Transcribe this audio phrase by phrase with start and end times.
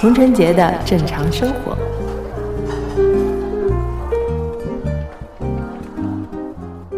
[0.00, 1.76] 童晨杰的正常生活。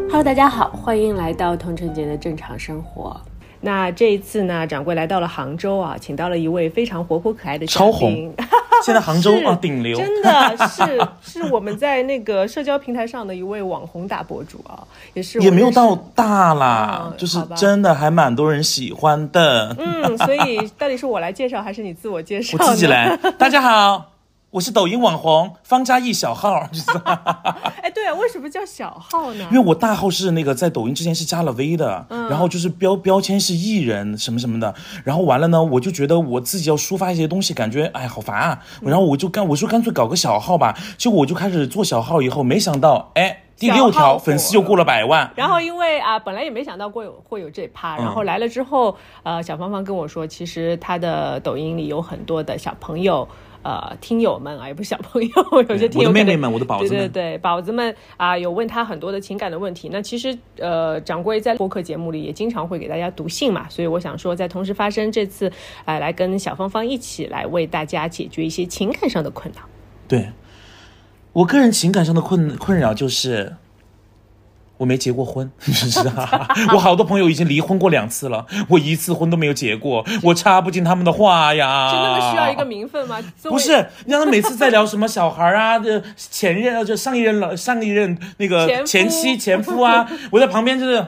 [0.08, 3.18] Hello，大家好，欢迎来到童晨杰的正常生活。
[3.62, 8.32] 那这一次呢，掌柜来到了杭州啊，请到了一位非常活泼可爱的超红，
[8.84, 14.82] 现在杭州啊顶流，真的是是我们在那个社交平台上的一位网红大博主啊，
[15.14, 19.76] 也是也没有到大啦， 就是真的还蛮多人喜欢的。
[19.78, 22.56] 嗯，所以到底是我来介绍还是你自我介绍？
[22.60, 23.16] 我自己来。
[23.38, 24.09] 大家好。
[24.52, 27.00] 我是抖音网红方嘉译小号，你知道
[27.82, 29.46] 哎，对啊，为什么叫小号呢？
[29.52, 34.74] 因为我大号是那个在抖音之前是加了 V 的，然后就是标标签是艺人什么什么的，
[35.04, 53.28] 然后完了呢，我就觉得我自己要抒发一些东西，感觉哎好烦啊，然后我就干我说干脆搞个小号吧，结果我就开始做小号，以后没想到哎第六条粉丝就过了百万，然后因为啊本来也没想到过有会有这趴，然后来了之后，呃小芳芳跟我说，其实他的抖音里有很多的小朋友。
[53.62, 55.30] 呃，听友们啊，也不是小朋友，
[55.68, 59.88] 有些听友妹妹们，我的宝子们，对对对，宝子们啊，有问他很多的情感的问题。
[59.92, 65.52] 那其实呃，掌柜在播客节目里也经常会给大家读信嘛，所以我想说，在同时发生这次，
[65.84, 69.62] 哎，来跟小芳芳一起来为大家解决一些情感上的困扰。
[70.08, 70.28] 对
[71.32, 73.56] 我个人情感上的困困扰就是。
[74.80, 76.10] 我没结过婚，你知道
[76.72, 81.90] 我好多朋友已经离婚过两次了，我一次婚都没有结过，我插不进他们的话呀。
[81.90, 83.18] 是那么需要一个名分吗？
[83.42, 91.04] 不是，你让他每次在聊什么小孩啊， 这前任啊，就上一任老，上一任那个前妻前夫啊，我在旁边就是。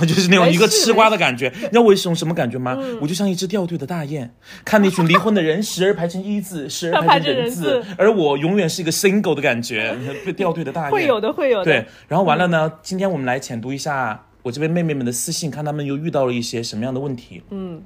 [0.06, 2.76] 就是那种一个吃瓜的感觉，你知道我是种什么感觉吗？
[3.00, 4.30] 我就像一只掉队的大雁，
[4.64, 10.90] 看那群离婚的人时而排成一字，时而排成人字，而我永远是一个 single 的感觉，被掉队的大雁。
[10.90, 11.64] 会有的，会有的。
[11.64, 17.42] 对，然后完了呢，今天我们来浅读一下我这边妹妹们的私信，看他们又遇到了一些什么样的问题。
[17.50, 17.82] 嗯。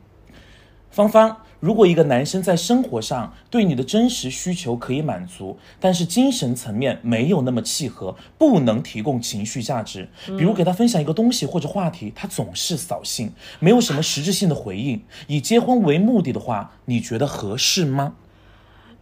[0.90, 18.14] 芳芳，如果一个男生在生活上对你的真实需求可以满足，但是精神层面没有那么契合，不能提供情绪价值，比如给他分享一个东西或者话题，他总是扫兴，没有什么实质性的回应，以结婚为目的的话，你觉得合适吗？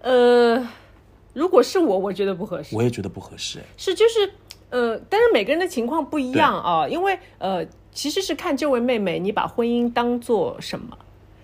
[0.03, 0.65] 呃，
[1.33, 2.77] 如果是我，我觉得不合适。
[2.77, 3.59] 我也觉得不合适。
[3.77, 4.35] 是就是，
[4.71, 10.97] 呃，但是每个人的情况不一样啊，因为呃，其实是看这位妹妹，你把婚姻当做什么。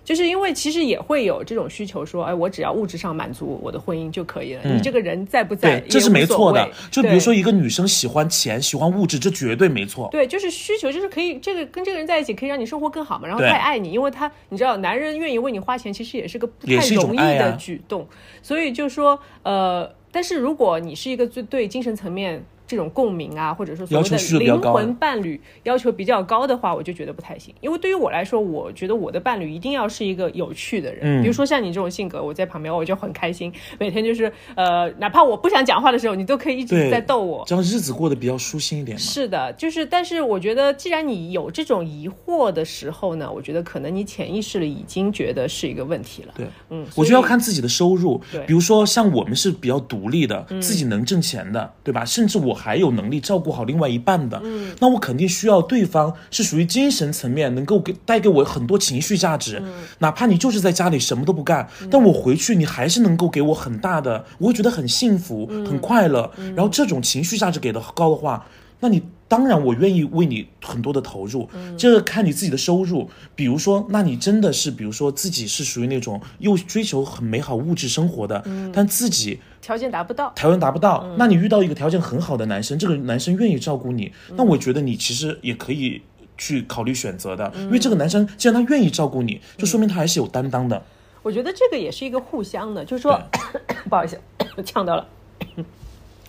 [0.08, 4.62] 就是因为其实也会有这种需求，说，哎，我只要物质上满足我的婚姻就可以了。
[4.64, 6.66] 你这个人在不在，这是没错的。
[6.91, 10.08] 就比如说一个女生喜欢钱，喜欢物质，这绝对没错。
[10.10, 13.28] 对，就是需求，就是可以这个跟这个人在一起可以让你生活更好嘛。
[13.28, 18.08] 然后他也爱你，因为他你知道，男人愿意为你花钱，其实也是个不太容易的举动。
[18.41, 22.42] 所以就说，呃，但是如果你是一个最对精神层面。
[22.68, 27.52] 这种共鸣啊，或者说所谓的灵魂伴侣要求比较高的话，我就觉得不太行。
[27.62, 31.00] 因为对于我来说，我觉得我的伴侣一定要是一个有趣的人。
[31.02, 38.98] 嗯，比如说像你这种性格，我在旁边我就很开心，每天就是呃，哪怕我不想讲话的时候，你都可以一直在逗我，这样日子过得比较舒心一点。
[38.98, 46.34] 是的，就是，但是我觉得，既然你有这种疑惑的时候呢，我觉得可能你潜意识里已经觉得是一个问题了。
[46.36, 48.20] 对，嗯，我觉得要看自己的收入。
[48.30, 52.04] 对，比如说像我们是比较独立的，自己能挣钱的，对吧？
[52.04, 52.57] 甚至我。
[52.58, 59.62] 还有能力照顾好另外一半的，嗯，那我肯定需要对方是属于精神层面能够给带给我很多情绪价值，
[60.00, 66.30] 哪怕你就是在家里什么都不干，但我回去你还是能够给我很大的，我会觉得很幸福、很快乐。
[66.56, 68.44] 然后这种情绪价值给的高的话。
[68.80, 73.09] 那你当然，我愿意为你很多的投入，这个看你自己的收入。
[73.37, 81.06] 比如说，那你真的是，比如说自己是属于那种又追求很美好物质生活的，但自己条件达不到，条件达不到。
[81.19, 86.00] 那你遇到一个条件很好的男生，这个男生愿意照顾你，那我觉得你其实也可以
[86.39, 90.83] 去考虑选择的，因为这个男生既然他愿意照顾你，就说明他还是有担当的。
[91.22, 93.21] 我觉得这个也是一个互相的，就是说，
[93.91, 94.19] 不好意思，
[94.65, 95.06] 呛到了。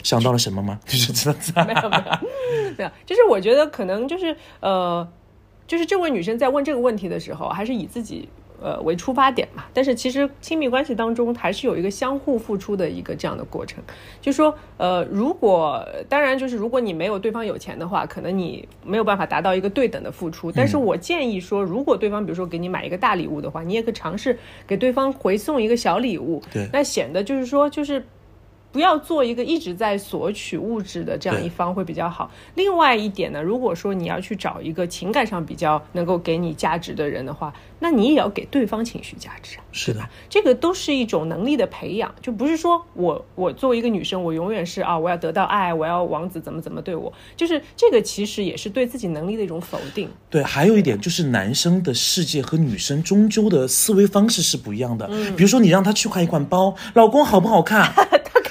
[0.04, 0.80] 想到了什么吗？
[0.86, 1.30] 就是
[1.66, 2.04] 没有没有
[2.78, 5.08] 没有，就是我觉得可能就是呃，
[5.68, 8.30] 就是这位女生在问这个问题的时候，还是以自己
[8.62, 9.66] 呃为出发点嘛。
[9.74, 13.84] 但是其实亲密关系当中还是有一个相互付出的一个这样的过程。
[14.22, 20.50] 就说呃，如果当然就是如果你没有对方有钱的话，可能你没有办法达到一个对等的付出。
[20.52, 26.42] 但是我建议说，如果对方比如说给你买一个大礼物的话，你也可以尝试给对方回送一个小礼物。
[26.54, 28.06] 对，那显得就是说就是。
[28.72, 32.30] 不要做一个一直在索取物质的这样一方会比较好。
[32.56, 39.64] 另外一点呢，如果说你要去找一个情感上比较能够给你价值的人的话，那你也要给对方情绪价值啊。
[39.72, 50.10] 是的，这个都是一种能力的培养，就不是说我我作为一个女生，我永远是啊，我要得到爱，我要王子怎么怎么对我，就是这个其实也是对自己能力的一种否定。
[50.30, 55.08] 对，还有一点就是男生的世界和女生终究的思维方式是不一样的。
[55.12, 57.94] 嗯，比如说你让他去看一款包，老公好不好看？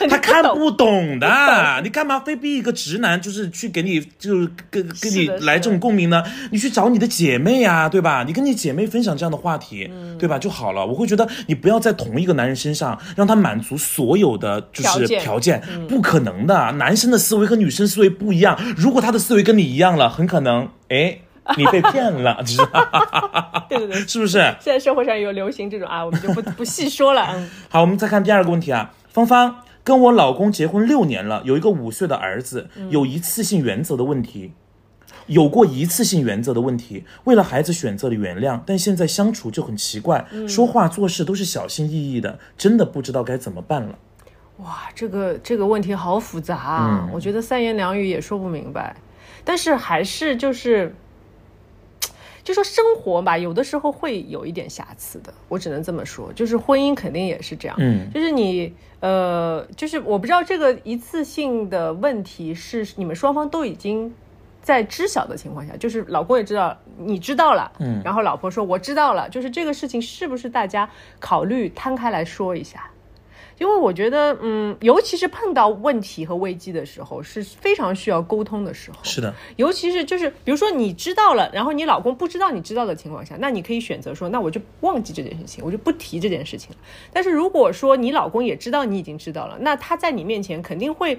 [0.08, 1.28] 他看不懂的，
[1.82, 6.22] 你干嘛非逼一个直男就是去给你就是跟跟你来这种共鸣呢？
[6.52, 8.22] 你去找你的姐妹呀，对吧？
[8.24, 10.38] 你跟你姐妹分享这样的话题，对吧？
[10.38, 10.86] 就好了。
[10.86, 16.72] 我会觉得你不要在同一个男人身上让他满足所有的就是条件，不可能的。
[16.72, 21.18] 男生的思维和女生思维不一样，如果他的思维跟你一样了，很可能哎
[21.58, 23.66] 你被骗了，是吧？
[23.68, 24.38] 对对对， 是不是？
[24.60, 27.26] 现在社会上有流行这种啊，我们就不不细说了。
[27.34, 29.56] 嗯，好，我们再看第二个问题啊，芳芳。
[29.84, 34.52] 跟我老公结婚六年了，有一个五岁的儿子，有一次性原则的问题，
[35.28, 37.04] 有过一次性原则的问题。
[37.24, 43.98] 为了孩子选择了原谅，但现在相处就很奇怪，说话做事都是小心翼翼的，真的不知道该怎么办了。
[44.58, 47.08] 哇，这个这个问题好复杂啊！
[47.12, 48.96] 我觉得三言两语也说不明白，
[49.44, 50.94] 但是还是就是。
[52.44, 56.32] 就说生活吧，有的时候会有一点瑕疵的，我只能这么说。
[56.32, 64.10] 就是婚姻肯定也是这样，嗯，就是你，呃，就是我不知道这个一次性的问题是你们双方都已经
[64.68, 70.86] 在知晓的情况下，就是老公也知道，你知道了，嗯，然后老婆说我知道了，就是这个事情是不是大家
[71.18, 72.90] 考虑摊开来说一下？
[73.56, 78.98] 因为我觉得，嗯，尤其是碰到问题和危机的时候，是非常需要沟通的时候。
[79.02, 86.76] 是的，尤其是就是，比如说你知道了，然后你老公不知道你知道的情况下，那你可以选择说，那我就忘记这件事情，我就不提这件事情了。
[87.10, 91.18] 但是如果说你老公也知道你已经知道了，那他在你面前肯定会。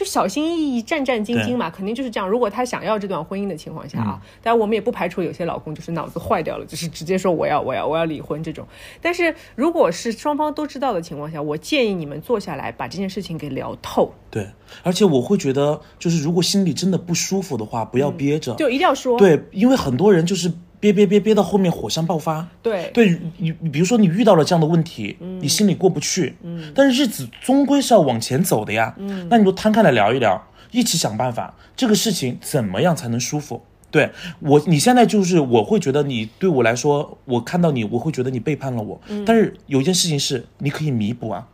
[0.00, 2.26] 就小心翼翼、战战兢兢嘛，肯定就是这样。
[2.26, 8.66] 如果他想要这段婚姻的情况下啊，当然我们也不排除有些老公就是脑子坏掉了，就是直接说我要、我要、我要离婚这种。
[9.02, 14.10] 但是如果是双方都知道的情况下，我建议你们坐下来把这件事情给聊透。
[14.30, 14.48] 对，
[14.82, 19.18] 而且我会觉得，就是如果心里真的不舒服的话，不要憋着，就一定要说。
[19.18, 20.50] 对，因为很多人就是。
[20.80, 33.62] 憋憋憋憋到后面火山爆发，对对，你你比如说你遇到了这样的问题，你心里过不去，嗯，但是日子终归是要往前走的呀，嗯，那你就摊开来聊一聊，一起想办法，这个事情怎么样才能舒服？
[33.90, 41.46] 对我，你现在就是我会觉得你对我来说，我看到你，我会觉得你背叛了我，但是有一件事情是你可以弥补啊。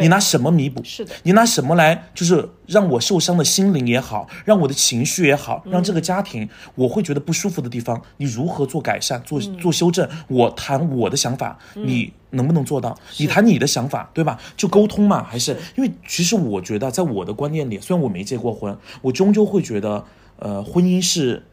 [0.00, 0.82] 你拿什么弥补？
[0.84, 10.08] 是的，你拿什么来，就是让我受伤的心灵也好，让我的情绪也好，让这个家庭我会觉得不舒服的地方，你如何做改善、做做修正？
[10.28, 12.96] 我谈我的想法，你能不能做到？
[13.18, 14.38] 你谈你的想法，对吧？
[14.56, 20.04] 就沟通嘛，还是因为其实我觉得，在我的观念里，虽然我没结过婚，我终究会觉得，
[20.38, 21.46] 呃，婚姻是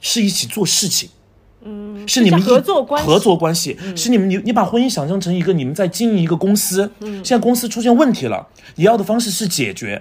[0.00, 1.10] 是一起做事情。
[1.66, 8.46] 嗯，是你们合作关合作关系，是你们你你把婚姻想象成一个你们在经营一个公司，嗯，现在公司出现问题了，
[8.76, 10.00] 你要的方式是解决，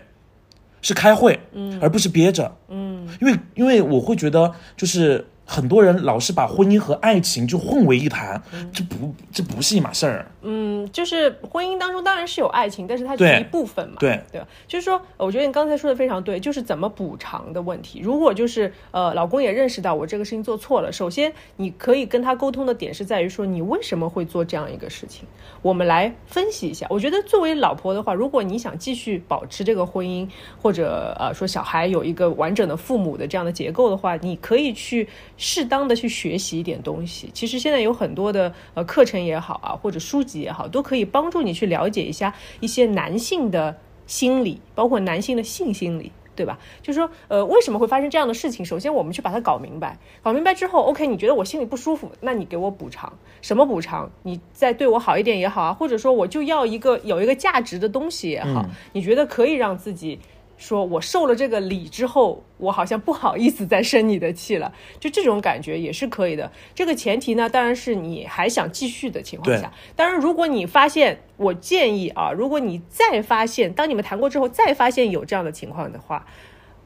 [0.82, 5.26] 是开会，嗯，而不是憋着，嗯，因为因为我会觉得就是。
[5.46, 8.42] 很多人老是把婚姻和爱情就混为一谈，
[8.74, 10.32] 这不这不是一码事儿。
[10.42, 13.96] 嗯，就是婚姻当中当然是有爱情，但是它是一部分嘛。
[14.00, 18.00] 对对，就是说，我觉得你刚才说的非常对，就是怎么补偿的问题。
[18.00, 25.26] 如果就是呃，老公也认识到我这个事情做错了，首先你可以跟他沟通的点是在于说你为什么会做这样一个事情，
[25.62, 26.88] 我们来分析一下。
[26.90, 30.28] 我觉得作为老婆的话，如果你想继续保持这个婚姻，
[30.62, 35.08] 或者呃说小孩有一个完整的父母的这样的结构的话，你可以去。
[35.38, 43.78] 适当的去学习一点东西，其实现在有很多的呃课程也好啊，或者书籍也好，都可以帮助你去了解一下一些男性的
[44.08, 46.58] 心理，包括男性的性心理，对吧？
[46.82, 48.66] 就是说，呃，为什么会发生这样的事情？
[48.66, 53.12] 首先，我们去把它搞明白，搞明白之后，OK，你觉得我心里不舒服，那你给我补偿，
[53.42, 54.10] 什么补偿？
[54.24, 60.20] 你再对我好一点也好啊，或者说我就要一个有一个价值的东西也好，你觉得可以让自己。
[60.58, 66.52] 说我受了这个礼之后，我好像不好意思再生你的气了，就这种感觉也是可以的。
[66.74, 69.72] 这个前提呢，当然是你还想继续的情况下。
[69.96, 76.26] 当然，如果你发现，我建议啊，如果你再发现，当你们谈过之后再发现有这样的情况的话，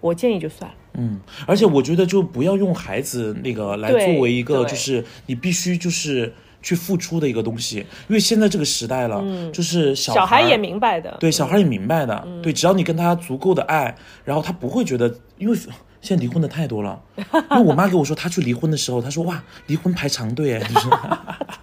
[0.01, 0.75] 我建议就算了。
[0.93, 6.33] 嗯，而且我觉得就不要用孩子那个来作为一个，就是你必须就是。
[6.61, 15.57] 去付出的一个东西，因为现在这个时代了，就是小孩也明白的，对，小孩也明白的，对，只要你跟他足够的爱，然后他不会觉得，因为
[16.01, 20.87] 现在离婚的太多了，因为我妈给我说，她去离婚的时候，她说哇，离婚排长队哎， 就是。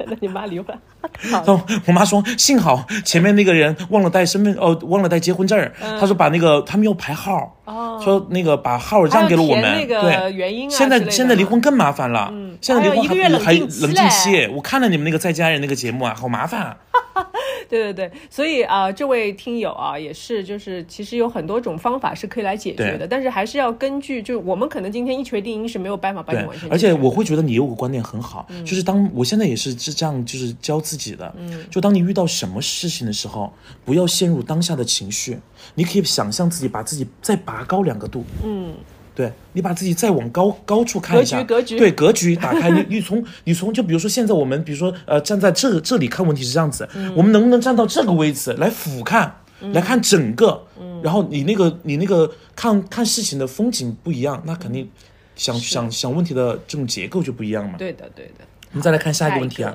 [0.08, 0.78] 那你妈离婚？
[1.46, 7.56] 哦，我妈说幸好前面那个人忘了带身份哦，忘了带结婚证儿，她说把那个他们要排号，
[8.04, 10.74] 说那个把号让给了我们，对，原因啊。
[10.76, 16.76] 现在现在离婚更麻烦了，现在离婚还还冷静期，我看了你们那个在家人那个节目啊，好麻烦啊。
[17.68, 26.48] 对对对，所以啊，这位听友啊，也是就是其实有很多种方法是可以来解决的，但是还是要根据，就我们可能今天一锤定音是没有办法帮你。
[26.70, 33.52] 而且我会觉得你有个观点很好，就是当我现在也是是这样，就是教自己的，嗯，就当你遇到什么事情的时候，
[33.84, 35.38] 不要陷入当下的情绪，
[35.74, 38.74] 你可以想象自己把自己再拔高两个度，嗯。
[39.16, 42.68] 对你把自己再往高高处看一下，格局，对格局打开。
[42.70, 49.30] 你 你从你从就比如说现在我们比如说呃站在这这里看问题是这样子，我们能不能站到这个位置来俯瞰，
[49.72, 50.62] 来看整个，
[51.02, 54.86] 然后你那个你那个看看事情的风景不一样，那肯定
[55.34, 57.76] 想想想问题的这种结构就不一样嘛。
[57.78, 58.44] 对的对的。
[58.72, 59.74] 我们再来看下一个问题啊，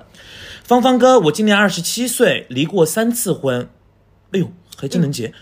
[0.64, 3.68] 芳芳哥，我今年二十七岁，离过三次婚，
[4.32, 5.34] 哎呦还真能结，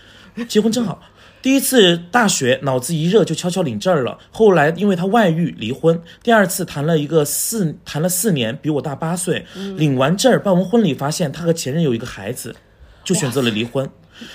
[0.48, 1.02] 结婚真好。
[1.42, 5.98] 第一次大学脑子一热就悄悄领证了，后来因为他外遇离婚。
[6.22, 12.54] 第二次谈了一个四谈了四年，比我大八岁，领完证办完婚礼，发现他和前任有一个孩子，
[13.02, 13.88] 就选择了离婚。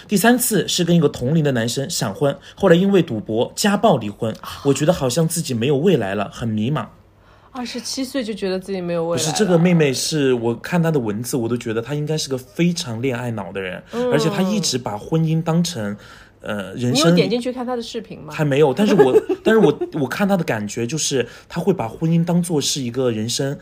[0.08, 4.36] 第三次是跟一个同龄的男生闪婚，后来因为赌博家暴离婚。
[4.64, 6.88] 我觉得好像自己没有未来了，很迷茫。
[7.52, 9.24] 二十七岁就觉得自己没有未来。
[9.24, 13.82] 不是这个妹妹，是我看她的文字，我都觉得她应该是个非常恋爱脑的人，
[14.12, 15.96] 而且她一直把婚姻当成。
[16.46, 18.32] 呃，人生你有点进去看他的视频吗？
[18.32, 23.58] 还没有，但是我，但是我，我看他的感觉就是，他会把婚姻当做是一个人生，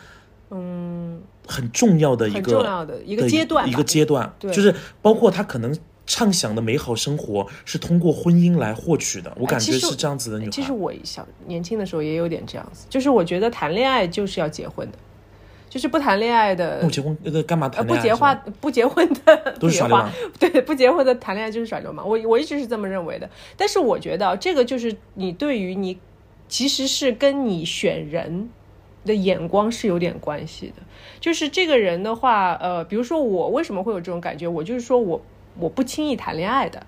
[0.52, 5.74] 嗯，很重要的一个重要的一个阶段，一个阶段，就是包括他可能
[6.06, 9.32] 畅想的美好生活是通过婚姻来获取的。
[9.40, 10.52] 我感觉是这样子的女孩。
[10.52, 14.98] 其实我小年轻的时候也有点这样子，就是我觉得谈恋爱就是要结婚的。
[15.74, 17.84] 就是不谈恋爱的，不结婚那个干嘛谈？
[17.84, 20.12] 不结婚不结婚的 都是耍流氓。
[20.40, 22.08] 对，不结婚的谈恋爱就是耍流氓。
[22.08, 23.28] 我我一直是这么认为的。
[23.58, 25.98] 但是我觉得这个就是你对于你，
[26.48, 28.50] 其实是跟你选人
[29.04, 30.84] 的眼光是有点关系的。
[31.20, 34.48] 就是这个人的话，呃，比如说我为什么会有这种感觉？
[34.48, 35.20] 我就是说我
[35.58, 36.86] 我不轻易谈恋爱的。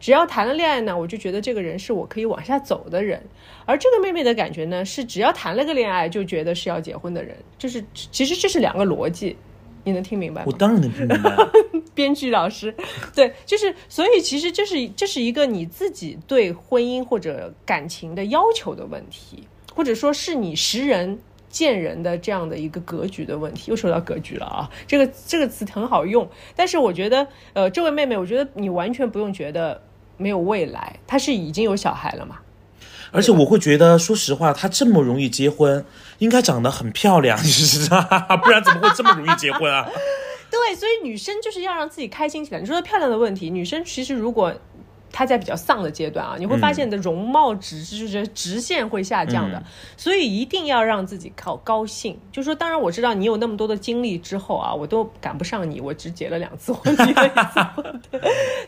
[0.00, 3.22] 只要谈了恋爱呢，我就觉得这个人是我可以往下走的人。
[3.64, 7.36] 而这个妹妹的感觉呢，是只要谈了个恋爱就觉得是要结婚的人。
[7.58, 9.36] 就是其实这是两个逻辑，
[9.84, 10.46] 你能听明白吗？
[10.46, 11.36] 我当然能听明白。
[11.94, 12.74] 编剧老师，
[13.14, 21.18] 对，就是所以其实这是这是一个你自己对婚姻或者感情的要求的问题，或者说是你识人。
[21.52, 24.68] 见人的这样的一个格局的问题，又说到格局了啊！
[24.86, 29.80] 这个这个词很好用，但是我觉得，呃，这位妹妹，我觉得你完全不用觉得
[30.16, 32.38] 没有未来，她是已经有小孩了嘛？
[33.10, 35.84] 而且我会觉得，说实话，她这么容易结婚，
[36.18, 38.00] 应该长得很漂亮，你知道
[38.42, 39.86] 不然怎么会这么容易结婚啊？
[40.50, 42.60] 对，所以女生就是要让自己开心起来。
[42.60, 44.52] 你说的漂亮的问题，女生其实如果。
[45.12, 49.62] 他在比较丧的阶段啊，你会发现你的容貌值就是直线会下降的，
[49.96, 52.18] 所以一定要让自己靠高兴。
[52.32, 56.96] 就说，当然我知道你有那么多的经历之后啊，我都赶不上你，我只结了两次婚，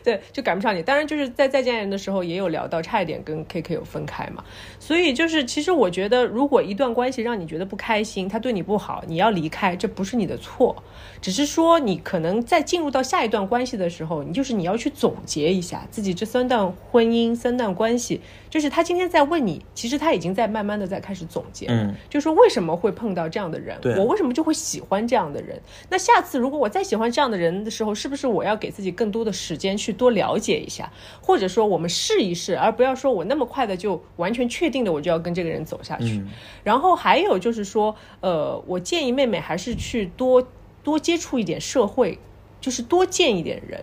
[0.03, 0.83] 对，就赶不上你。
[0.83, 4.43] 当然就是在再见人的时候也有聊到，差一点跟 K K 有分开嘛。
[4.79, 10.75] 所以就是，其实我觉得，如果一段关系让你觉得不开心，他对你不好，你要离开，这不是你的错，
[11.19, 16.34] 只是说你可能在进入到下一段关系的时候，你就是你要去总结一下自己这。
[16.35, 25.57] 三段婚姻，三段关系，就是他今天在问你，其实他已经在慢慢的在开始总结，嗯，就说为什么会碰到这样的人，我为什么就会喜欢这样的人？
[25.89, 36.21] 那下次如果我再喜欢这样的人的时候，是不是我要给自己更多的时间去多了解一下，或者说我们试一试，而不要说我那么快的就完全确定的我就要跟这个人走下去。
[36.65, 40.45] 然后还有就是说，呃，我建议妹妹还是去多
[40.83, 42.19] 多接触一点社会，
[42.59, 43.81] 就是多见一点人。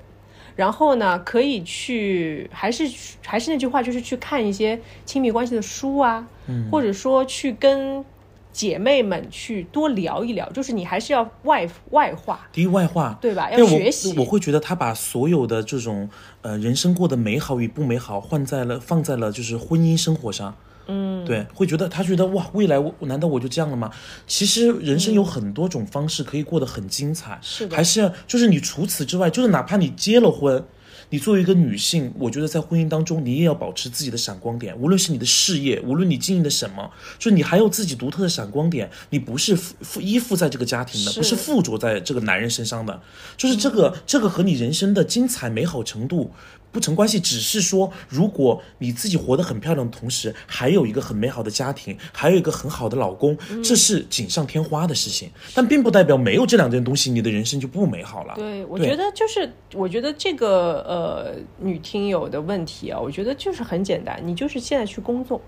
[0.63, 2.89] 然后呢，可以去，还是
[3.27, 6.25] 还是那句话，就是去看一些亲密关系的书啊，
[6.71, 8.05] 或者说去跟
[8.53, 10.49] 姐妹们去多聊一聊。
[10.51, 13.51] 就是你还是要外外化，第一外化，对吧？
[13.51, 14.17] 要学习。
[14.17, 16.09] 我会觉得他把所有的这种
[16.43, 20.55] 呃人生过得美好与不美好，换在了放在了就是婚姻生活上。
[20.87, 23.91] 嗯，对，会觉得他觉得哇，未来我难道我就这样了吗？
[24.27, 30.65] 其实人生有很多种方式可以过得很精彩，是还是就是你除此之外，就是哪怕你结了婚，
[31.11, 43.01] 你作为一个女性，我觉得在婚姻当中，你也要保持自己的闪光点，无论是你的事业，无论你经营的什么，就是你还有自己独特的闪光点，你不是附附依附在这个家庭的，不是附着在这个男人身上的，
[43.37, 46.33] 就是这个这个和你人生的精彩美好程度。
[46.73, 55.31] 不成关系，只是说，如果你自己活得很漂亮的同时，还有一个很美好的家庭，还有一个很好的老公，这是锦上添花的事情。
[55.55, 58.35] 但并不代表没有这两件东西，你的人生就不美好了。
[58.37, 65.41] 对，我觉得就是，我觉得这个呃女听友的问题啊，我觉得就是很简单，你就是现在去工作。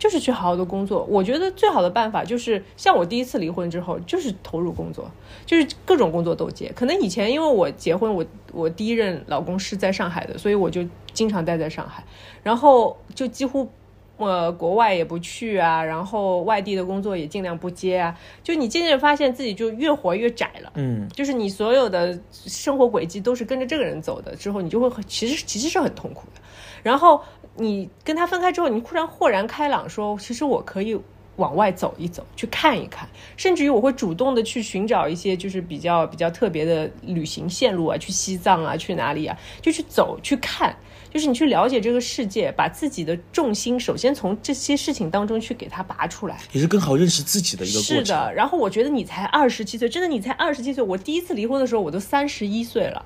[0.00, 5.08] 就是去好好的工作，我觉得最好的办法就是像我第一次离婚之后，就是投入工作，
[5.44, 6.72] 就是各种工作都接。
[6.74, 12.02] 可能以前因为我结婚，我我第一任老公是在上海的，所以我就经常待在上海，
[12.42, 13.68] 然后就几乎
[14.16, 18.18] 呃国外也不去啊，然后外地的工作也尽量不接啊。
[18.42, 26.40] 就你渐渐发现自己就越活越窄了，嗯，就是你所有的生活轨迹都是跟着这个人走的，之后你就会很其实其实是很痛苦的，
[26.82, 27.20] 然后。
[27.60, 30.98] 你跟他分开之后，你突然豁然开朗，说：“其实我可以
[31.36, 40.74] 往外走一走，去看一看，甚至于我会主动的去寻找一些就是比较比较特别的旅行线路啊，去西藏啊，去哪里啊，就去走去看，
[41.12, 47.96] 就是你去了解这个世界，把自己的重心首先从这些事情当中去给它拔出来，也是更好认识自己的一个过程。
[47.98, 53.04] 是的，然后我觉得你才二十七岁，真的你才二十七岁，我第一次离婚的时候我都三十一岁了。”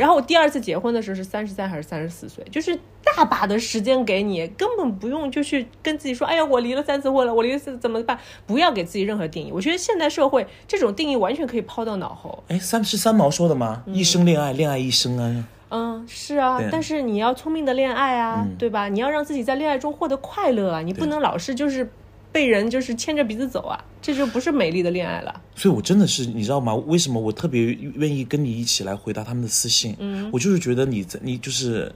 [0.00, 8.18] 然后我第二次结婚的时候是三十三还是三十四岁，就是大把的时间给你，根本不用就去跟自己说，哎呀，我离了三次婚了，我离了次怎么办？
[8.46, 9.52] 不要给自己任何定义。
[9.52, 12.42] 我觉得现代社会这种定义完全可以抛到脑后。
[12.48, 13.84] 哎，三是三毛说的吗？
[13.86, 15.44] 一生恋爱，恋爱一生啊。
[15.68, 18.88] 嗯，是啊，但是你要聪明的恋爱啊，对吧？
[18.88, 21.90] 你要让自己在恋爱中获得快乐啊，你不能老是就是。
[22.32, 25.40] 被人就是牵着鼻子走啊，这就不是美丽的恋爱了。
[25.54, 26.74] 所以，我真的是你知道吗？
[26.74, 27.62] 为什么我特别
[27.96, 29.96] 愿意跟你一起来回答他们的私信？
[29.98, 31.92] 嗯，我就是觉得你在你就是。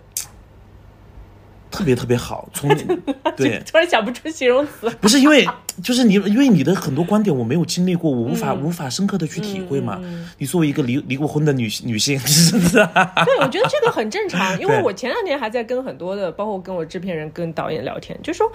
[1.75, 2.71] 特别特别好，从
[3.37, 4.89] 对，突然想不出形容词。
[5.01, 5.45] 不是因为，
[5.83, 10.01] 就是你，因为你的很多观点我没有经历过，我无法无法深刻的去体会嘛。
[10.39, 12.77] 你作为一个离离过婚的女 女性，是不是？
[12.77, 18.49] 对，我觉得这个很正常，因为我前两天还在跟很多的，包括跟我制片人、跟导演聊天，就说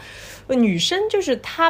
[0.48, 1.70] 女生就是她。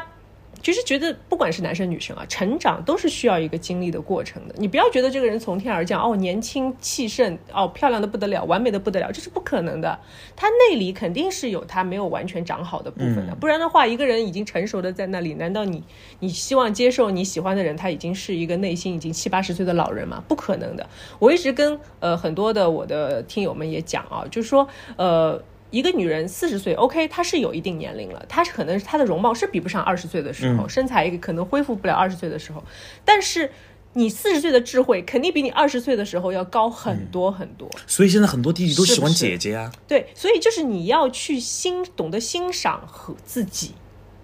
[0.61, 4.55] 其实觉得不管是男生女生啊，成长都是需要一个经历的过程的。
[4.57, 9.99] 你不要觉得这个人从天而降哦，年轻气盛哦，漂亮的不得了，完美的不得了，这是不可能的。
[10.35, 15.83] 他内里肯定是有他没有完全长好的部分的，不然的话，一个人已经成熟的在那里，难道你
[16.19, 20.23] 你希望接受你喜欢的人他已经是一个内心已经七八十岁的老人吗？
[20.27, 20.87] 不可能的。
[21.19, 25.41] 我一直跟呃很多的我的听友们也讲啊，就是说呃。
[25.71, 32.63] 一个女人四十岁，OK，她是有一定年龄了，她可能她的容貌是比不上二十岁的时候，身材可能恢复不了二十岁的时候，
[33.05, 33.51] 但是
[33.93, 37.69] 你四十岁的智慧肯定比你二十岁的时候要高很多很多。
[37.85, 39.71] 所以现在很多弟弟都喜欢姐姐啊。
[39.87, 43.73] 对，所以就是你要去欣懂得欣赏和自己，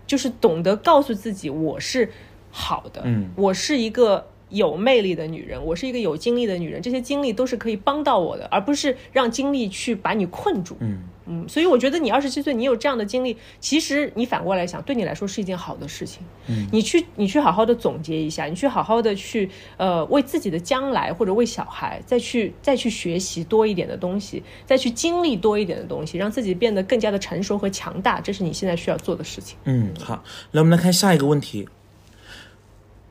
[0.08, 2.12] 就是懂得告诉自己我是
[2.49, 4.27] 好的，嗯，我是一个。
[4.49, 10.77] 有魅力的女人，我是一个有经历的女人，这些经历都是可以帮到我的，而不是让经历去把你困住。
[10.79, 16.21] 嗯嗯，所以我觉得你二十七岁，你有这样的经历，其实你反过来想，对你来说是一件好的事情。
[16.47, 29.58] 嗯，你去你去好好的总结一下，你去好好的去呃为自己的将来或者为小孩再去再去学习多一点的东西，再去经历多一点的东西，让自己变得更加的成熟和强大，这是你现在需要做的事情。
[29.63, 31.67] 嗯，好，来我们来看下一个问题。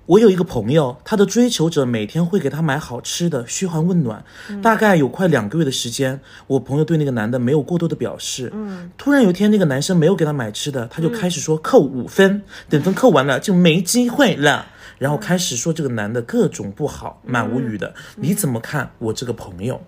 [0.07, 4.23] 我有一个朋友，他的追求者每天会给他买好吃的，嘘寒问暖。
[4.63, 8.51] 大概有快两个月的时间，我朋友对那个男的没有过多的表示。
[8.53, 14.67] 嗯，突然有一天，那个男生没有给他买吃的，他就开始说扣五分，等分扣完了就没机会了，
[14.99, 17.95] 然后开始说这个男的各种不好，蛮无语的。
[18.17, 19.81] 你怎么看我这个朋友？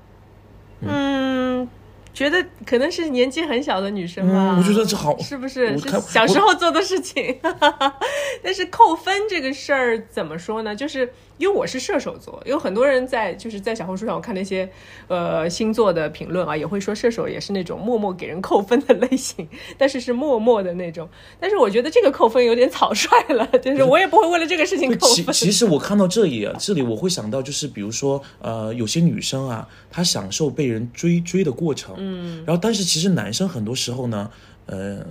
[0.81, 1.69] 嗯。
[2.17, 7.39] 觉得可能是年纪很小的女生吧，我觉得这好，是不是是小时候做的事情？
[8.43, 10.75] 但是扣分这个事儿怎么说呢？
[10.75, 14.69] 就是因为我是射手座，有很多人在就是在小红书上我看那些
[15.09, 19.47] 呃星座的评论啊，也会说射手也是那种默默给人扣分的类型，
[19.77, 21.09] 但是是默默的那种。
[21.39, 25.35] 但是我觉得这个扣分有点草率了，就是我也不会为了这个事情扣分。
[25.35, 31.95] 其实我看到这里，这里我会想到就是比如说呃有些女生啊，她享受被人追追的过程。
[31.99, 34.31] 嗯，然后但是其实男生很多时候呢，
[34.67, 35.05] 呃，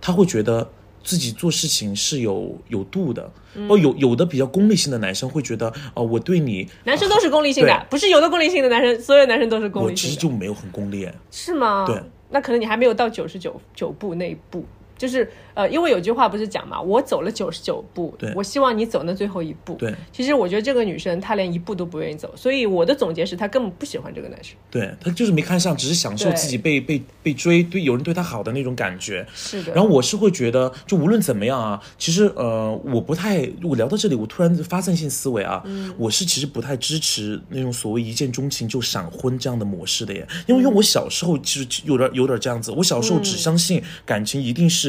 [0.00, 0.70] 他会觉得
[1.08, 3.32] 自己做事情是有有度的，
[3.66, 9.86] 哦，有有的比较功利性的男生会觉得，哦，我对你，男生都是功利性的，不是有的功利性的男生，所有男生都是功利。
[9.86, 11.86] 我其实就没有很功利，是吗？
[11.86, 14.62] 对，那可能你还没有到九十九九步那一步。
[14.98, 19.74] 就是呃，因为有句话不是讲嘛，我走了九十九步，我希望你走那最后一步。
[19.74, 24.56] 对，其实我觉得这个女生她连一步都不愿意走，所以我的总结是她根本不喜欢这个男生。
[24.70, 29.24] 对她就是没看上，只是享受自己被被被追，对有人对她好的那种感觉。
[29.32, 29.72] 是的。
[29.72, 35.62] 然后我是会觉得，就无论怎么样啊，其实呃，我不太，我聊到这里，我突然发散性思维啊，
[35.96, 44.87] 我是其实不太支持那种所谓一见钟情就闪婚这样的模式的耶，因为因为我小时候其实有点有点这样子，我小时候只相信感情一定是。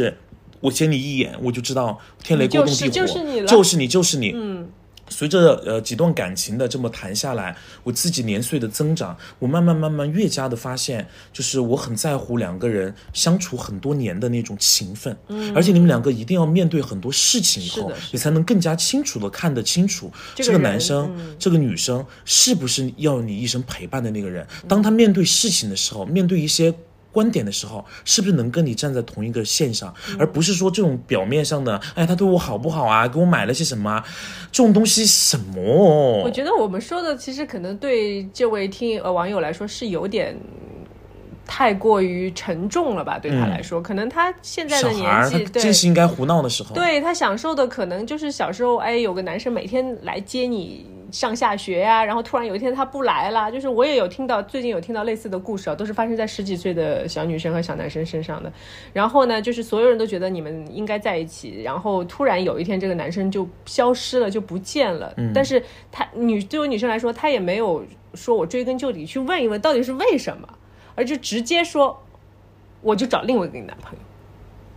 [0.62, 4.32] 我见你一眼，我就知道天雷勾动地火，就是你，就是你，就是你。
[4.36, 4.70] 嗯，
[5.08, 15.18] 随着呃几段感情的这么谈下来，我自己年岁的增长，我慢慢慢慢越加的发现，就是我很在乎两个人相处很多年的那种情分。
[15.30, 24.46] 嗯，而且你们两个一定要面对很多事情以后，你才能更加清楚的看得清楚这个男生、这个女生是不是要你一生陪伴的那个人。
[24.68, 26.72] 当他面对事情的时候，面对一些。
[27.12, 33.08] 观点的时候，是不是能跟你站在同一个线上，而不是说这种表面上的，哎，他对我好不好啊？
[33.08, 34.04] 给我买了些什么？
[34.52, 36.22] 这种东西什么？
[36.24, 40.36] 我觉得我们说的其实可能对这位听呃网友来说是有点
[41.52, 43.18] 太过于沉重了吧？
[43.18, 46.76] 对他来说，可能他现在的年纪，正是应该胡闹的时候。
[46.76, 50.86] 对他享受的可能就是小时候，哎，有个男生每天来接你。
[51.12, 58.54] 上下学呀，然后突然有一天他不来了，就是我也有听到，最近有听到类似的故事啊，都是发生在十几岁的小女生和小男生身上的。
[58.94, 65.12] 然后呢，就是所有人都觉得你们应该在一起，然后突然有一天这个男生就消失了，就不见了。
[65.18, 65.32] 嗯。
[65.34, 67.84] 但是他女对于女生来说，她也没有
[68.14, 70.48] 说我追根究底去问一问到底是为什么，
[70.96, 72.04] 而就直接说，
[72.82, 74.00] 我就找另外一个男朋友，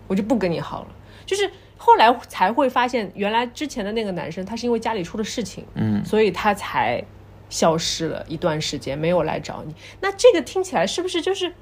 [0.06, 0.88] 我就不跟你好了，
[1.26, 1.50] 就是。
[1.84, 7.02] 后来才会发现，原来之前的那个男生，他是因为家里出了事情，嗯，所以他才
[7.48, 9.74] 消失了一段时间，没有来找你。
[10.00, 11.52] 那这个听起来是不是就是，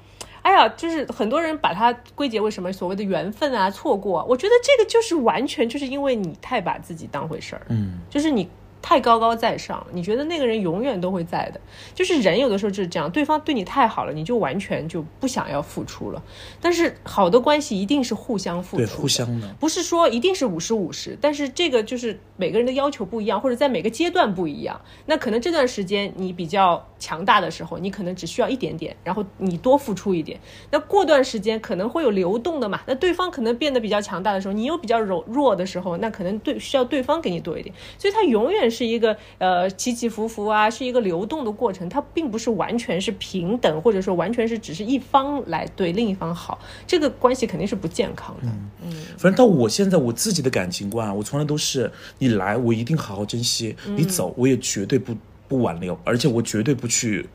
[0.43, 4.23] 哎呀，就是很多人把它归结为什么所谓的缘分啊、错过？
[4.29, 8.47] 我觉得这个就是完全就是因为你太把自己当回事儿，嗯，就是你。
[8.81, 11.61] 太高高在上，你觉得那个人永远都会在的，
[11.93, 16.21] 就是人有的时候就是这样，对方对你太好了，你就完全就不想要付出了。
[16.59, 24.81] 但是好的关系一定是互相付出，对，互相的，不是说一定是五十五十，但是这个就是每个人的要求不一样，或者在每个阶段不一样。
[25.05, 30.39] 那可能这段时间你比较强大的时候，你可能只需要一点点，然后你多付出一点。
[30.71, 38.70] 那过段时间可能会有流动的嘛，那对方可能变得比较强大的时候，你又比较柔弱的时候，那可能对需要对方给你多一点，所以他永远。
[38.71, 46.57] 是一个呃起起伏伏啊，是一个流动的过程，它并不是完全是平等，或者说完全是只是一方来对另一方好，
[46.87, 48.47] 这个关系肯定是不健康的。
[48.83, 55.13] 嗯，反正到我现在我自己的感情观，我从来都是你来我一定好好珍惜，你走我也绝对不
[55.47, 57.29] 不挽留，而且我绝对不去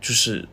[0.00, 0.46] 就是。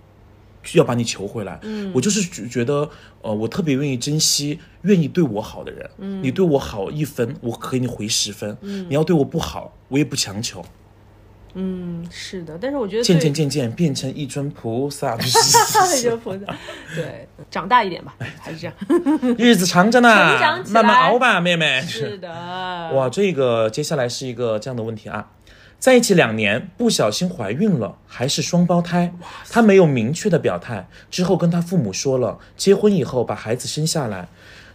[0.73, 2.89] 要把你求回来，嗯，我就是觉得，
[3.21, 10.63] 呃，我特别愿意珍惜愿意对我好的人，嗯，你对我好一分，我可以你回十分，嗯，你要对我不好，我也不强求，
[11.53, 16.56] 嗯，是的，但是我觉得渐渐渐渐变成一尊菩萨， 一尊菩萨，
[16.95, 18.75] 对，长大一点吧，还是这样，
[19.38, 20.10] 日子长着呢，
[20.69, 22.30] 慢慢熬吧，妹妹，是的，
[22.93, 25.32] 哇，这个接下来是一个这样的问题啊。
[25.79, 29.13] 在一起两年，不小心怀孕了，还是双胞胎。
[29.49, 34.27] 他没有明确的表态，之后跟他父母说了，结婚以后把孩子生下来。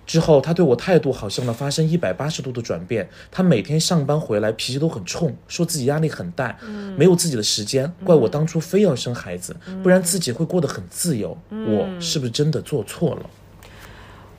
[0.06, 3.08] 之后他对我态度好像呢发生一百八十度的转变。
[3.30, 6.56] 他每天上班回来脾气都很冲，说自己压力很大，
[6.96, 11.36] 没有自己的时间，怪我当初非要生孩子，不然自己会过得很自由。
[11.50, 13.30] 我是不是真的做错了？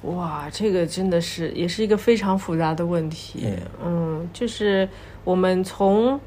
[0.03, 3.47] 哇，这个真的是也是一个非常复杂的问题。
[3.83, 4.87] 嗯，就是
[5.25, 6.17] 我们从。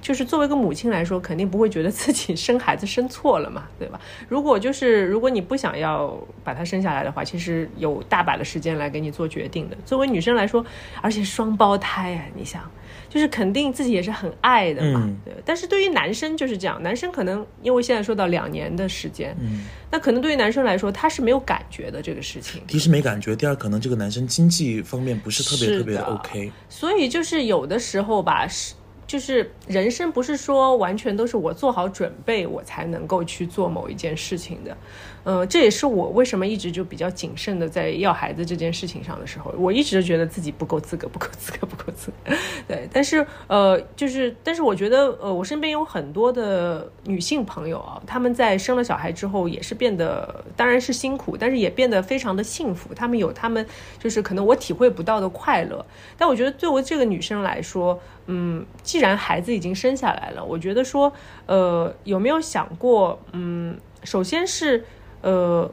[0.00, 4.00] 就是作为一个母亲来说，肯定不会觉得自己生孩子生错了嘛，对吧？
[4.28, 9.76] 如果就是如果你不想要把他生下来的话，其实有大把的时间来给你做决定的。
[9.84, 10.64] 作为女生来说，
[11.00, 12.62] 而且双胞胎啊，你想，
[13.08, 15.08] 就是肯定自己也是很爱的嘛。
[15.24, 15.34] 对。
[15.44, 22.62] 但是对于男生就是这样，男生可能因为现在说到两年的时间，嗯，那可能对于男生来说他是没有感觉的这个事情。
[22.66, 26.52] 第一是没感觉，第二可能这个男生经济方面不是特别特别的 OK。
[26.68, 28.74] 所以就是有的时候吧是。
[29.08, 34.76] 就是人生不是说完全都是我做好准备我才能够去做某一件事情的，
[35.24, 42.34] 嗯，这也是我为什么一直就比较谨慎的在要孩子这件事情上的时候，我一直觉得自己不够资格，不够资格，不够资格。
[42.66, 52.94] 对，但是呃，就是但是我觉得呃，我身边有很多的女性朋友啊，她们在生了小孩之后也是变得，当然是辛苦，但是也变得非常的幸福。
[52.94, 53.66] 她们有她们
[53.98, 55.84] 就是可能我体会不到的快乐，
[56.16, 57.98] 但我觉得作为这个女生来说。
[58.30, 61.10] 嗯，既然孩子已经生下来了，我觉得说，
[61.46, 64.84] 呃，有没有想过，嗯，首先是，
[65.22, 65.70] 呃，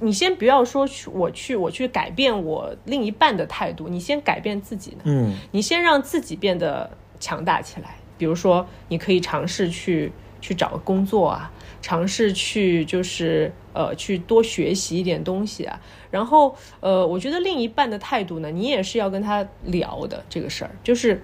[0.00, 4.98] 你先不要说去我去我去改变我另一半的态度，你先改变自己呢。
[5.04, 7.96] 嗯，你先让自己变得强大起来。
[8.18, 15.80] 比如说，你可以尝试去去找个工作啊，尝试去就是呃去多学习一点东西啊。
[16.10, 21.22] 然后呃，我觉得另一半的态度呢，你也是要跟他聊的这个事儿，就是。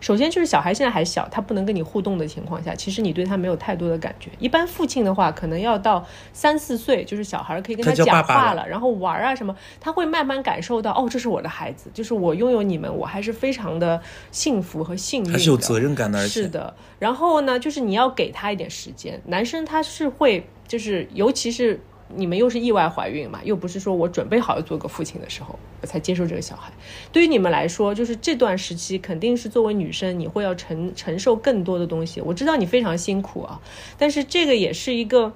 [0.00, 4.30] 首先就是小孩现在还小，他不能跟你互动的情况下，其实你对他没有太多的感觉。
[4.38, 16.26] 一般父亲的话，可能要到三四岁，就是小孩可以跟他讲话了，然后玩啊什么，他会慢慢感受到，哦，这是我的孩子，就是我拥有你们，我还是非常的幸福和幸运，还是有责任感的。
[16.26, 16.74] 是的。
[16.98, 19.20] 然后呢，就是你要给他一点时间。
[19.26, 21.80] 男生他是会，就是尤其是。
[22.14, 23.40] 你们又是意外怀孕嘛？
[23.44, 26.72] 又不是说我准备好要做个父亲的时候，我才接受这个小孩。
[27.12, 32.20] 对于你们来说，就是这段时期肯定是作为女生，你会要承承受更多的东西。
[32.20, 33.60] 我知道你非常辛苦啊，
[33.96, 35.32] 但是这个也是一个，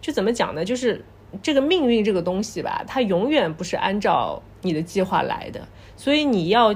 [0.00, 0.64] 就怎么讲呢？
[0.64, 1.04] 就是
[1.42, 6.74] 这个命运这个东西吧，它永远不是按照你的计划来的，所以你要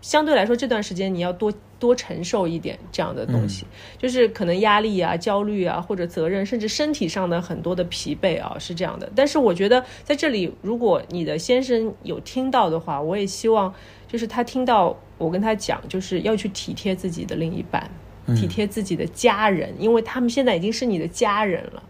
[0.00, 1.52] 相对来说这段时间你要多。
[1.80, 3.64] 多承受一点这样的东西，
[3.96, 9.10] 就是可能压力啊、焦虑啊，或者责任，甚至身体上的很多的疲惫啊，是这样的。
[9.16, 13.72] 但是我觉得在这里，如果你的先生有听到的话，我也希望
[14.06, 17.90] 就是他听到我跟他讲，就是要去体贴自己的另一半，
[18.36, 21.82] 体贴自己的家人，因为他们现在已经是你的家人了。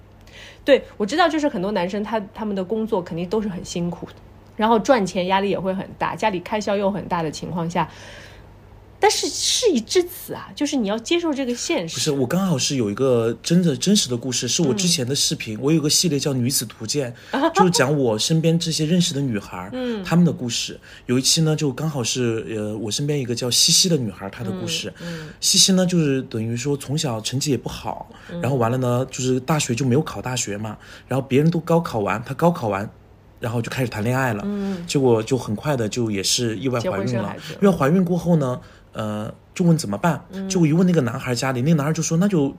[0.64, 4.12] 对我知道，就是很多男生他他们的工作肯定都是很辛苦的，
[4.60, 7.88] 然后赚钱压力也会很大，家里开销又很大的情况下。
[9.02, 11.94] 但是事已至此啊，就是你要接受这个现实。
[11.94, 17.10] 不是，我刚好是有一个真的真实的故事，是我之前的视频，我有个系列叫《女子图鉴》，
[17.56, 20.78] 就是讲我身边这些认识的女孩， 嗯，她们的故事。
[21.06, 24.92] 有一期呢，就刚好是呃，我身边一个叫西西的女孩，她的故事。
[25.00, 28.06] 嗯，西西呢，就是等于说从小成绩也不好，
[28.42, 30.76] 然后完了呢，就是大学就没有考大学嘛，
[31.08, 32.86] 然后别人都高考完，她高考完，
[33.40, 38.60] 然后就开始谈恋爱了，嗯，结果就很快的就也是意外怀孕了，因为怀孕过后呢。
[38.92, 40.20] 呃，就问怎么办？
[40.48, 42.52] 就一问那个男孩家里，那个男孩就说那就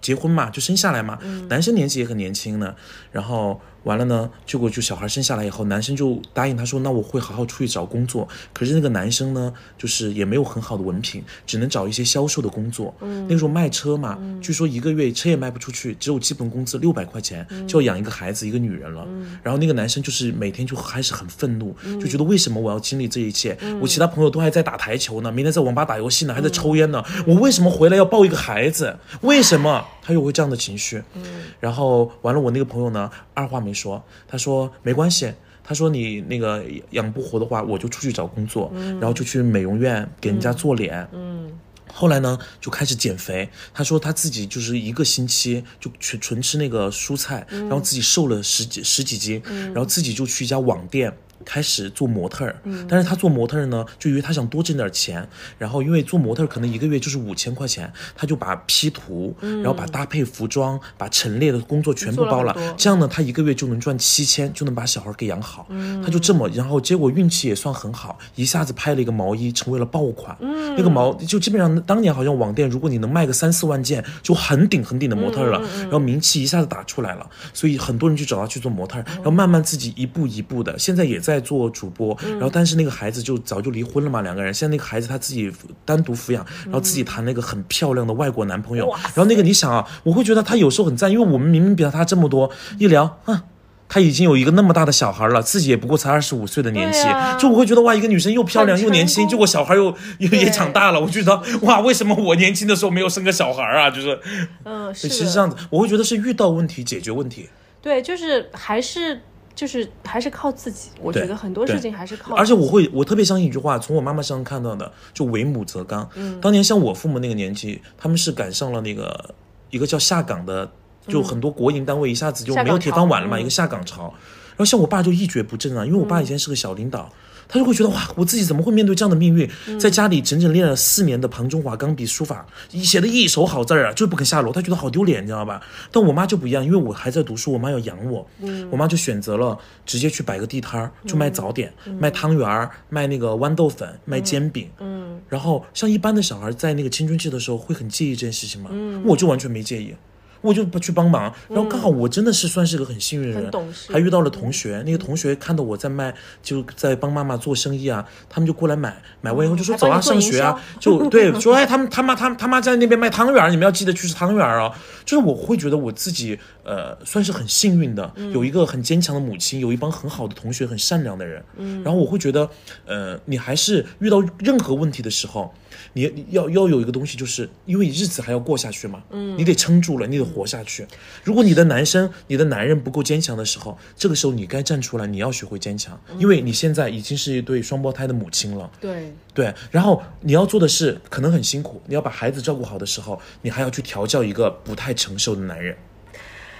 [0.00, 1.18] 结婚嘛，就生下来嘛。
[1.50, 2.74] 男生年纪也很年轻呢，
[3.12, 3.60] 然后。
[3.88, 12.94] 完了呢，结果就小孩生下来以后，男生就答应他说：“那我会好好出去找工作。”可是那个男生呢，就是也没有很好的文凭，只能找一些销售的工作。
[13.00, 19.08] 嗯，那个时候卖车嘛，据说一个月车也卖不出去，只有基本工资六百块钱，就要养一个孩子一个女人了。
[19.42, 23.56] 然后那个男生就是每天就开始很愤怒，就觉得为什么我要经历这一切？
[23.80, 28.94] 我其他朋友都还在打台球呢，明天在网吧打游戏呢，还在抽烟呢，我为什么回来要抱一个孩子？
[29.22, 31.02] 为什么他又会这样的情绪？
[31.14, 31.22] 嗯，
[31.58, 34.72] 然后完了，我那个朋友呢，二话没说，他说。
[34.82, 35.30] 没关系，
[35.62, 41.06] 他说你那个养不活的话，我就出去找工作，然后就去美容院给人家做脸。
[41.12, 41.50] 嗯，
[41.92, 43.46] 后来呢就开始减肥。
[43.74, 49.42] 他说他自己就是一个星期就纯纯吃那个蔬菜，然后自己瘦了十几十几斤，
[49.74, 51.12] 然后自己就去一家网店。
[51.44, 55.26] 开始做模特儿，但是他做模特儿呢，就因为他想多挣点钱，
[55.58, 65.66] 然后因为做模特儿可能一个月就是五千块钱，他就把 P 图，然后把搭配服装，把陈列的工作全部包了，这样呢，他一个月就能赚七千，就能把小孩给养好。
[66.02, 70.36] 他就这么，然后结果运气也算很好，一下子拍了一个毛衣，成为了爆款。
[70.76, 81.38] 那个毛就基本上当年好像网店，如果你能卖个三四万件，就很顶很顶的模特了，然后名气一下子打出来了，所以很多人就找他去做模特，然后慢慢自己一步一步的，现在也在。
[81.48, 85.50] 做主播，然后但是那个孩子就早就离婚了嘛，两个人现在那个孩子他自己
[85.84, 93.44] 单独抚养，然后自己谈了一个很漂亮的外国男朋友，然后那个你想啊，我会觉得他有时候很赞，因为我们明明比他这么多，一聊啊，
[93.88, 97.04] 他已经有一个那么大的小孩了，自己也不过才二十五岁的年纪，
[97.38, 103.88] 就我会觉得哇，一个女生又漂亮又年轻，结果小孩又也也长大了，我觉得哇，为什么我年轻的时候没有生个小孩啊？
[103.88, 104.20] 就是，
[104.64, 107.48] 嗯，其实这样子，我会觉得是遇到问题解决问题，
[107.80, 109.22] 对，就是还是。
[109.58, 112.36] 就是还是靠自己，我觉得很多事情还是靠。
[112.36, 116.08] 而且我会，我特别相信一句话，从我妈妈身上看到的，就为母则刚。
[116.14, 119.34] 嗯，当年像我父母那个年纪，他们是赶上了那个
[119.70, 120.70] 一个叫下岗的，
[121.08, 124.14] 就很多国营单位一下子就没有铁饭碗了嘛，一个下岗潮。
[124.50, 127.10] 然后像我爸就一蹶不振啊，因为我爸以前是个小领导。
[127.48, 129.48] 他就会觉得哇，我自己怎么会面对这样的命运？
[129.78, 134.52] 在家里整整练了四年的庞中华钢笔书法，写的一手好字儿啊，就是不肯下楼。
[134.52, 135.60] 他觉得好丢脸，你知道吧？
[135.90, 138.26] 但我妈就不一样，因为我还在读书，我妈要养我，
[138.70, 144.68] 我妈就选择了直接去摆个地摊儿，就卖早点，卖汤圆儿，卖那个豌豆粉，卖煎饼。
[144.80, 148.68] 嗯，然后像一般的小孩在那个青春期的时候会很介意这件事情吗？
[148.72, 149.94] 嗯，我就完全没介意。
[150.40, 153.50] 我就不去帮忙，然后刚好我真的是算是个很幸运的人，
[153.90, 154.82] 还遇到了同学。
[154.86, 164.72] 那个同学看到我在卖，就在帮妈妈做生意啊，他们就过来买，买完以后就说走啊，上学啊，就对，说哎，他们他妈他他妈在那边卖汤圆，你们要记得去吃汤圆啊。
[165.04, 166.38] 就是我会觉得我自己。
[166.68, 171.42] 呃，算是很幸运的，有一个很坚强的母亲，有一帮很好的同学，很善良的人。
[171.56, 172.50] 嗯，然后我会觉得，
[172.84, 175.54] 呃，你还是遇到任何问题的时候。
[175.92, 180.86] 你要要有一个东西，就是因为日子还要过下去嘛，嗯，你得撑住了，你得活下去。
[181.22, 188.70] 如果你的男生、你的男人不够坚强的时候，这个时候你该站出来，你要学会坚强，因为你现在已经是一对双胞胎的母亲了。
[188.80, 195.76] 对对，然后你要做的是，可能很辛苦，你要把孩子照顾好的时候，你还要去调教一个不太成熟的男人。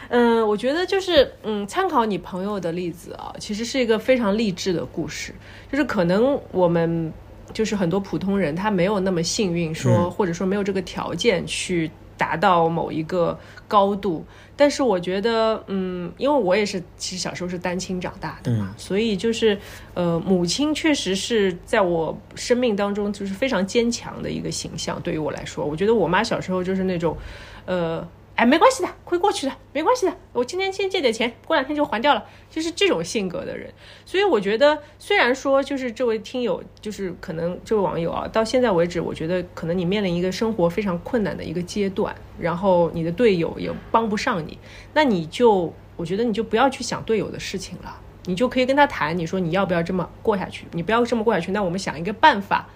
[0.08, 5.32] 嗯，我觉得就是嗯，参考你朋友的例子啊，其实是一个非常励志的故事，
[5.70, 7.12] 就是可能我们。
[7.54, 14.22] 就是很多普通人，他没有那么幸运，说或者说没有这个条件去达到某一个高度。
[14.54, 19.58] 但是我觉得，嗯，因为我也是，其实小时候是单亲长大的嘛，所以就是，
[19.94, 25.00] 呃，母亲确实是在我生命当中就是非常坚强的一个形象。
[25.00, 27.16] 对于我来说，我觉得我妈小时候就是那种，
[27.64, 28.06] 呃。
[28.38, 30.16] 哎，没关系的，会过去的，没关系的。
[30.32, 32.24] 我今天先借点钱，过两天就还掉了。
[32.48, 33.68] 就是这种性格的人，
[34.06, 44.56] 所以我觉得，虽然说就是这位听友，就是可能这位网友啊，到现在为止，我觉得可能你面临一个生活非常困难的一个阶段，然后你的队友也帮不上你，
[44.94, 50.64] 那你就，我觉得你就不要去想队友的事情了，你就可以跟他谈，你说你要不要这么过下去？
[50.70, 52.68] 你不要这么过下去，那我们想一个办法。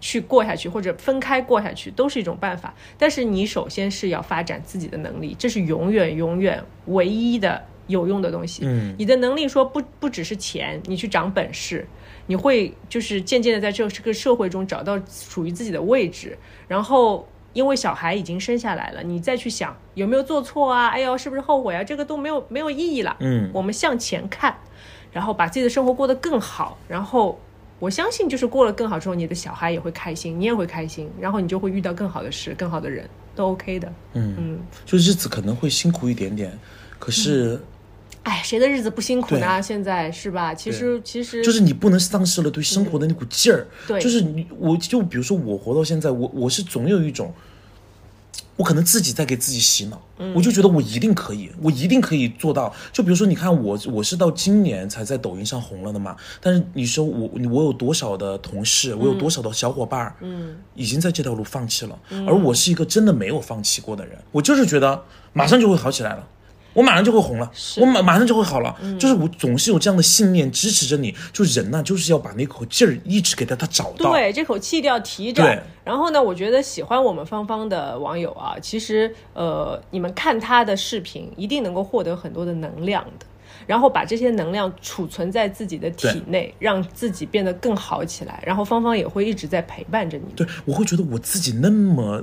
[0.00, 2.72] 去过下去，或者分开过下去，都是一种办法。
[2.96, 8.62] 但是你首先是要发展自己的能力，这是永远永远唯一的有用的东西。
[8.64, 11.86] 嗯，你的能力说不不只是钱，你去长本事，
[12.26, 16.38] 你会就是渐渐的在这这个社会中找到属于自己的位置。
[16.68, 20.88] 然后，因为小孩已经生下来了，你再去想有没有做错啊？
[20.88, 21.82] 哎呦，是不是后悔啊？
[21.82, 23.16] 这个都没有没有意义了。
[23.20, 24.56] 嗯，我们向前看，
[25.10, 27.40] 然后把自己的生活过得更好，然后。
[27.78, 33.92] 我相信，就是过了更好之后，你的小孩也会开心，你也会开心，然后你就会遇到更好的事、更好的人，都 OK 的。
[34.14, 36.58] 嗯嗯，就日子可能会辛苦一点点，
[36.98, 37.60] 可是，
[38.24, 39.62] 哎，谁的日子不辛苦呢？
[39.62, 40.52] 现在是吧？
[40.54, 43.66] 其实其实就是你不能丧失了对生活的那股劲儿。
[43.86, 47.32] 对，就是你，我就比如说我活到现在，我我是总有一种。
[48.58, 50.02] 我可能自己在给自己洗脑，
[50.34, 52.74] 我就觉得我一定可以，我一定可以做到。
[52.92, 56.16] 就比如说，你看我，我是到今年才在抖音上红了的嘛。
[56.40, 64.18] 但是你说我，我有多少的同事，我有多少的小伙伴，嗯，已经在这条路放弃了，而我是一个真的没有放弃过的人。
[64.32, 66.26] 我就是觉得马上就会好起来了。
[66.78, 71.12] 我马上就会红了，我马马上就会好了，就是我总是有这样的信念支持着你。
[71.32, 75.60] 就人呢，就是要把那口劲儿一直给他他找到，对，这口气一定要提着。
[75.82, 83.26] 然后呢，我觉得喜欢我们芳芳的网友啊，其实呃，你们看他的视频，一定能够获得很多的能量的。
[83.66, 88.40] 然后把这些能量储存在自己的体内，让自己变得更好起来。
[88.46, 90.32] 然后芳芳也会一直在陪伴着你。
[90.36, 92.22] 对，我会觉得我自己那么。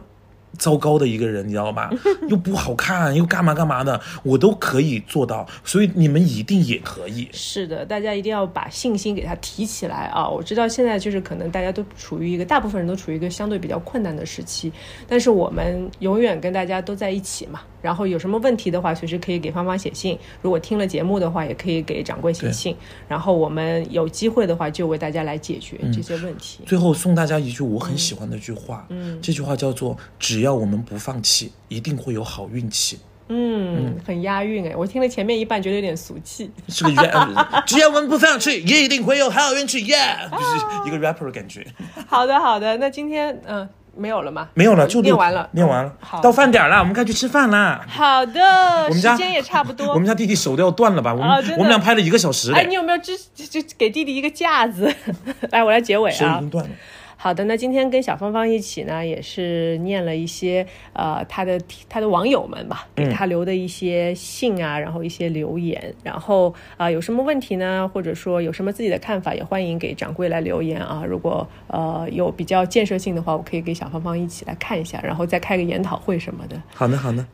[0.57, 1.89] 糟糕的一个人，你知道吧？
[2.29, 7.27] 又不好看，又干嘛干嘛的，我都可以做到，所以你们一定也可以。
[7.31, 10.27] 是的，大家一定要把信心给他提起来啊！
[10.27, 14.71] 我知道现在就是可能大家都处于一个，大部分人都处于一个相对比较困难的时期，
[15.07, 17.61] 但是我们永远跟大家都在一起嘛。
[17.81, 20.17] 然后有什么问题的话，随时可以给芳芳写信。
[20.41, 22.75] 如果听了节目的话，也可以给掌柜写信。
[23.07, 26.63] 然后我们有机会的话，就为大家来解决这些问题。
[26.65, 34.75] 最后送大家一句我很喜欢的句话，嗯，这句话叫做“只要我们不放弃，一定会有好运气。”嗯，很押韵哎。
[34.75, 36.49] 我听了前面一半，觉得有点俗气。
[36.69, 39.83] 是个 rap， 只要我们不放弃，也一定会有好运气。
[39.83, 41.65] Yeah，就是一个 rapper 的感觉。
[42.07, 42.77] 好的，好的。
[42.77, 43.67] 那今天嗯。
[43.97, 44.49] 没有了吗？
[44.55, 45.93] 没有了，就念完了，念完了。
[46.01, 47.79] 好到饭点了，我们该去吃饭啦。
[47.87, 48.41] 好的，
[48.89, 49.87] 我们家时间也差不多。
[49.95, 51.13] 我们家弟弟手都要断了吧？
[51.15, 52.51] 我们我们俩拍了一个小时。
[52.51, 54.93] 哎，你有没有支就给弟弟一个架子？
[55.51, 56.13] 来，我来结尾啊。
[56.13, 56.71] 手已经断了。
[57.17, 71.03] 好的，那今天跟小芳芳一起呢，也是念了一些呃她的她的网友们吧，给她留的一些信啊，然后一些留言，然后啊有什么问题呢，或者说有什么自己的看法，也欢迎给掌柜来留言啊。
[71.07, 76.61] 如果呃有比较建设性的话，我可以给小芳芳一起来看一下，然后再开个研讨会什么的。
[76.73, 77.25] 好呢，好呢，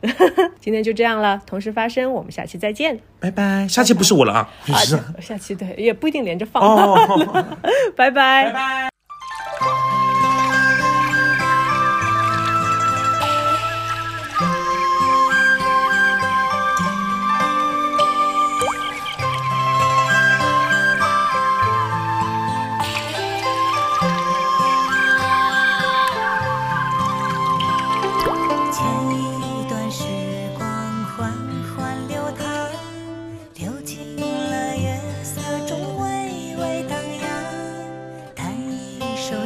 [0.60, 3.66] 今天就这样了，同时发生，我们下期再见，拜拜。
[3.68, 4.50] 下期不是我了啊，
[5.20, 6.62] 下期对，也不一定连着放，
[7.96, 9.01] 拜拜，拜拜。
[9.62, 10.01] Bye.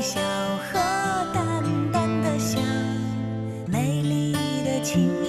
[0.01, 0.79] 小河
[1.33, 2.61] 淡淡的香
[3.66, 4.33] 美丽
[4.64, 5.25] 的琴